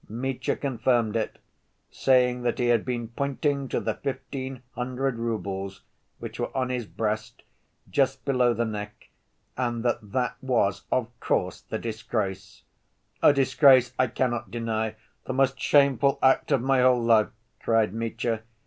Mitya 0.09 0.55
confirmed 0.55 1.15
it, 1.15 1.37
saying 1.91 2.41
that 2.41 2.57
he 2.57 2.69
had 2.69 2.83
been 2.83 3.09
pointing 3.09 3.67
to 3.67 3.79
the 3.79 3.93
fifteen 3.93 4.63
hundred 4.73 5.19
roubles 5.19 5.83
which 6.17 6.39
were 6.39 6.49
on 6.57 6.69
his 6.71 6.87
breast, 6.87 7.43
just 7.87 8.25
below 8.25 8.55
the 8.55 8.65
neck, 8.65 9.09
and 9.55 9.85
that 9.85 10.11
that 10.11 10.37
was, 10.41 10.85
of 10.91 11.07
course, 11.19 11.61
the 11.61 11.77
disgrace, 11.77 12.63
"A 13.21 13.31
disgrace 13.31 13.93
I 13.99 14.07
cannot 14.07 14.49
deny, 14.49 14.95
the 15.25 15.33
most 15.33 15.59
shameful 15.59 16.17
act 16.23 16.51
of 16.51 16.63
my 16.63 16.81
whole 16.81 17.03
life," 17.03 17.29
cried 17.59 17.93
Mitya. 17.93 18.41